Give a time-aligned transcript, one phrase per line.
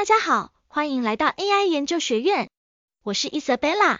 [0.00, 2.48] 大家好，欢迎来到 AI 研究学院，
[3.02, 3.98] 我是 Isabella，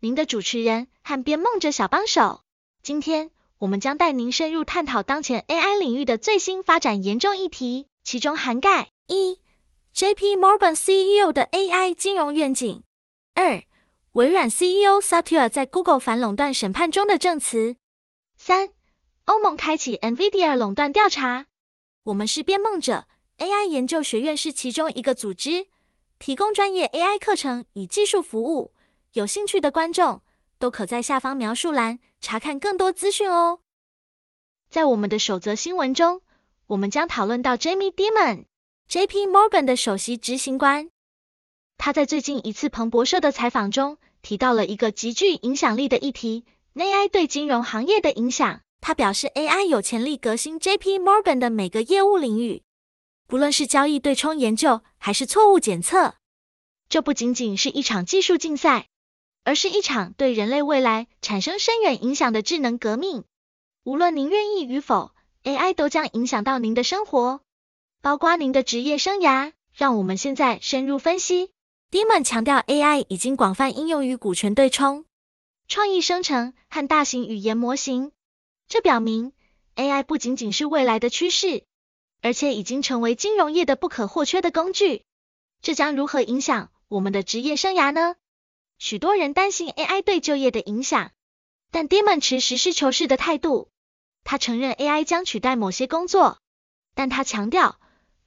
[0.00, 2.40] 您的主持人和编梦者小帮手。
[2.82, 9.38] 今天我们将带您深入探讨当前 AI 领域的最新发展严重议题，其中涵盖一
[9.94, 12.80] JP Morgan CEO 的 AI 金融愿景；
[13.34, 13.62] 二
[14.12, 17.74] 微软 CEO Satya 在 Google 反垄断审判中的证词；
[18.38, 18.70] 三
[19.26, 21.44] 欧盟开启 NVIDIA 垄断调查。
[22.04, 23.06] 我们是编梦者。
[23.38, 25.66] AI 研究学院是其中一个组织，
[26.18, 28.72] 提供专业 AI 课程与技术服务。
[29.14, 30.22] 有兴趣的观众
[30.58, 33.60] 都可在下方描述栏查看更多资讯哦。
[34.70, 36.22] 在我们的首则新闻中，
[36.68, 40.90] 我们将讨论到 Jamie Dimon，JP Morgan 的首席执行官。
[41.76, 48.60] 他在最近一次彭博社的采访中提到了一个极具影响力的议题：AI 对金融行业的影响。
[48.80, 52.62] 他表示，AI 有潜力革新 JP Morgan 的每个业务领域。
[53.26, 56.14] 不论是交易对冲研究还是错误检测，
[56.88, 58.88] 这不仅仅是一场技术竞赛，
[59.42, 63.24] 而是一场对人类未来产生深远影响的智能革命。
[63.82, 67.40] 无论您愿意与否，AI 都将影响到您的生活，
[68.00, 69.52] 包括您的职业生涯。
[69.76, 71.50] 让我们现在深入分析。
[71.90, 75.04] Dimon 强调，AI 已经广泛应用于股权对冲、
[75.66, 78.12] 创意生成和大型语言模型。
[78.68, 79.32] 这表明
[79.74, 81.64] AI 不仅仅是未来的趋势。
[82.24, 85.04] 而且已经成为金融业的不可或缺的工具，
[85.60, 88.16] 这将如何影响我们的职业生涯呢？
[88.78, 91.10] 许多人担心 AI 对就业的影响，
[91.70, 93.68] 但 Dimon 持实事求是的态度。
[94.24, 96.38] 他承认 AI 将取代某些工作，
[96.94, 97.78] 但他强调，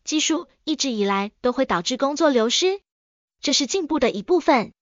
[0.03, 2.81] 技术一直以来都会导致工作流失，
[3.41, 4.73] 这是进步的一部分。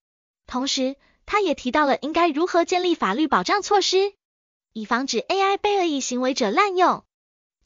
[0.46, 4.12] 同时，他也提到了应该如何建立法律保障措施，
[4.74, 7.05] 以防止 AI 被恶意行为者滥用。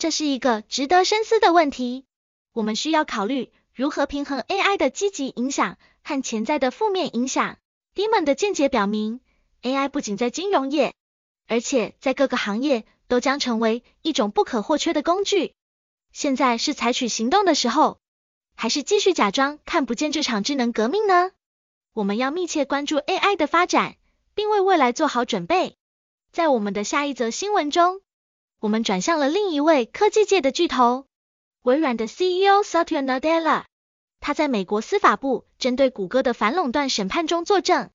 [0.00, 2.06] 这是一个值得深思的问题。
[2.54, 7.58] 我们需要考虑如何平衡 AI 的积极影响和潜在的负面影响。
[7.94, 9.20] Dimon 的见解表明
[9.60, 10.94] ，AI 不仅在金融业，
[11.48, 15.52] 而且在各个行业都将成为一种不可或缺的工具。
[16.14, 17.98] 现在是采取行动的时候，
[18.56, 21.33] 还是继续假装看不见这场智能革命呢？
[21.92, 23.96] 我们要密切关注 AI 的发展，
[24.33, 25.77] 并为未来做好准备。
[26.33, 28.00] 在我们的下一则新闻中。
[28.60, 31.06] 我们转向了另一位科技界的巨头，
[31.62, 33.64] 微软的 CEO Satya Nadella。
[34.20, 37.88] 他在美国司法部针对谷歌的反垄断审判中作证，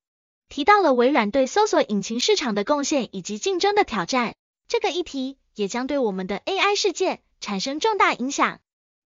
[0.48, 4.34] 提到了微软对搜索引擎市场的贡献以及竞争的挑战。
[4.66, 8.58] 这个议题也将对我们的 AI 世界产生重大影响。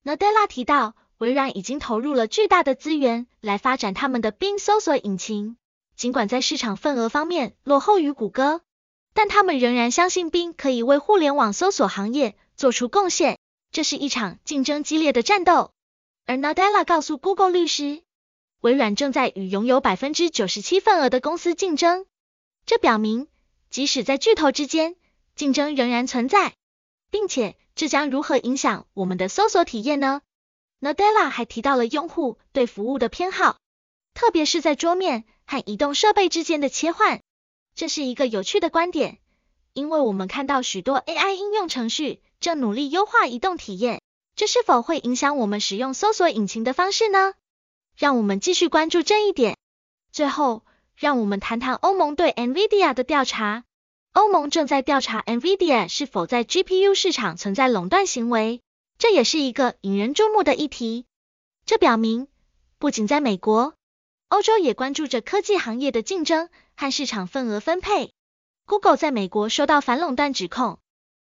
[0.02, 5.58] Nadella 提到，微软已经投入了巨大的资源来发展他们的 Bing 搜索引擎，
[5.94, 8.62] 尽管在市场份额方面落后于谷歌。
[9.12, 13.38] 但他们仍然相信冰可以为互联网搜索行业做出贡献。
[13.72, 15.72] 这是一场竞争激烈的战斗。
[16.26, 18.02] 而 Nadella 告诉 Google 律师，
[18.60, 22.06] 微软正在与拥有百分之九十七份额的公司竞争。
[22.66, 23.28] 这表明，
[23.68, 24.96] 即使在巨头之间，
[25.34, 26.54] 竞争仍然存在，
[27.10, 30.20] 并且这将如何影响我们的搜索体验呢
[30.80, 33.58] ？Nadella 还提到了用户对服务的偏好，
[34.14, 37.19] 特别是在桌面和移动设备之间的切换。
[37.80, 39.16] 这是一个有趣的观点，
[39.72, 44.02] 因为我们看到许多 AI 应用程序正努力优化移动体验，
[44.36, 47.32] 这是否会影响我们使用搜索引擎的方式呢？
[47.96, 49.56] 让我们继续关注这一点。
[50.12, 50.62] 最后，
[50.94, 53.64] 让我们谈谈欧盟对 NVIDIA 的调查。
[54.12, 58.60] 欧盟正在调查 NVIDIA 是否在 GPU 市场存在垄断行为，
[58.98, 61.06] 这也是一个引人注目的议题。
[61.64, 62.28] 这表明，
[62.78, 63.72] 不仅在美国，
[64.28, 66.50] 欧洲也关注着科技行业的竞争。
[66.80, 68.14] 和市场份额分配
[68.64, 70.78] ，Google 在美国收到反垄断指控。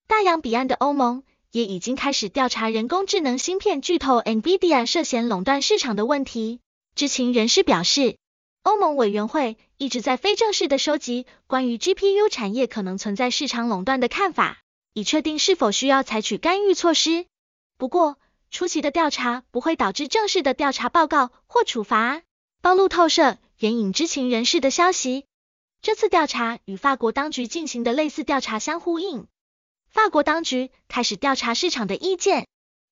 [0.07, 6.59] 大洋彼岸的欧盟也已经开始调查人工智能芯片巨头 NVIDIA 涉嫌垄断市场的问题。
[6.93, 8.17] 知情人士表示，
[8.61, 14.59] 欧盟委员会一直在非正式的收集关于 GPU 产业可能存在市场垄断的看法，
[14.93, 17.25] 以确定是否需要采取干预措施。
[17.79, 18.17] 不过，
[18.51, 22.21] 初期的调查不会导致正式的调查报告或处罚。
[22.61, 25.25] 暴露透社援引知情人士的消息。
[25.81, 29.27] 这次调查与法国当局进行的类似调查相呼应。
[29.89, 32.47] 法国当局开始调查市场的意见，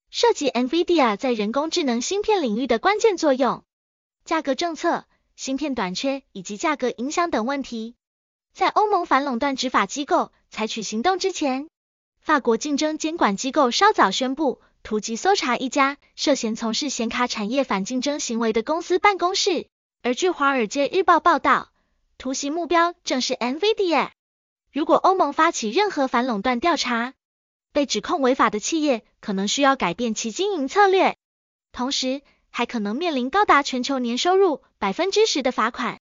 [0.10, 3.64] 涉及 NVIDIA 在人工智能芯片领域的关键作用、
[4.24, 5.06] 价格政策、
[5.36, 7.96] 芯片短缺以及价格影响等问题。
[8.54, 11.68] 在欧盟反垄断执法机构采取行动之前，
[12.22, 19.68] 法国竞争监管机构稍早宣布突击搜查一家涉嫌从事显卡产业反竞争行为的公司办公室。
[20.02, 21.74] 而据《华尔街日报》报道，
[22.26, 24.10] 突袭目标正是 NVIDIA。
[24.74, 27.14] 如果欧盟发起任何反垄断调查，
[27.72, 31.18] 被指控违法的企业可能需要改变其经营策略。
[31.72, 36.00] 同时，还可能面临高达全球年收入百分之十的罚款。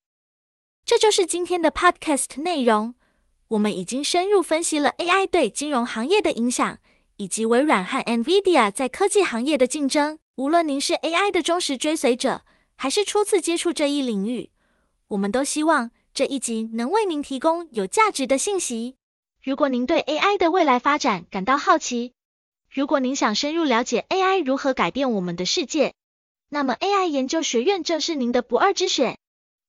[0.87, 2.95] 这就是今天的 podcast 内容。
[3.49, 6.79] 我们已经深入分析了 AI 对金融行业的影响，
[7.19, 10.19] 以及微软和 NVIDIA 在科技行业的竞争。
[10.37, 14.51] 无论您是 AI 的忠实追随者，还是初次接触这一领域，
[15.09, 18.95] 我们都希望这一集能为您提供有价值的信息。
[19.43, 22.13] 如果您对 AI 的未来发展感到好奇，
[22.71, 25.93] 如果您想深入了解 AI 如何改变我们的世界，
[26.49, 29.19] 那么 AI 研究学院正是您的不二之选。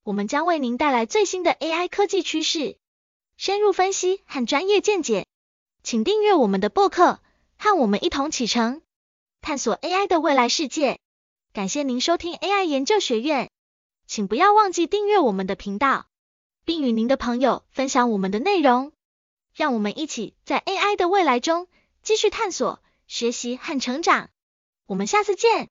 [0.03, 2.77] 我们将为您带来最新的 AI 科技趋势。
[3.37, 5.25] 深入分析和专业见解，
[5.81, 7.21] 请订阅我们的播客，
[7.57, 8.83] 和我们一同启程，
[9.41, 10.99] 探索 AI 的未来世界。
[11.53, 13.49] 感谢您收听 AI 研究学院，
[14.05, 16.05] 请不要忘记订阅我们的频道，
[16.65, 18.91] 并与您的朋友分享我们的内容。
[19.53, 21.67] 让我们一起在 AI 的未来中
[22.03, 24.29] 继续探索、学习和成长。
[24.85, 25.69] 我们下次见。